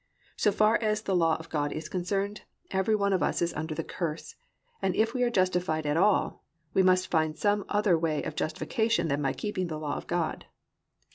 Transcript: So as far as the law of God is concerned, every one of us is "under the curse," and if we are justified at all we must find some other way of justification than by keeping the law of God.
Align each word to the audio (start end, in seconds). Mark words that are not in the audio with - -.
So 0.35 0.49
as 0.49 0.55
far 0.55 0.75
as 0.77 1.03
the 1.03 1.15
law 1.15 1.35
of 1.37 1.49
God 1.49 1.71
is 1.71 1.87
concerned, 1.87 2.41
every 2.71 2.95
one 2.95 3.13
of 3.13 3.21
us 3.21 3.39
is 3.39 3.53
"under 3.53 3.75
the 3.75 3.83
curse," 3.83 4.33
and 4.81 4.95
if 4.95 5.13
we 5.13 5.21
are 5.21 5.29
justified 5.29 5.85
at 5.85 5.95
all 5.95 6.43
we 6.73 6.81
must 6.81 7.11
find 7.11 7.37
some 7.37 7.63
other 7.69 7.95
way 7.99 8.23
of 8.23 8.35
justification 8.35 9.09
than 9.09 9.21
by 9.21 9.33
keeping 9.33 9.67
the 9.67 9.77
law 9.77 9.93
of 9.97 10.07
God. 10.07 10.47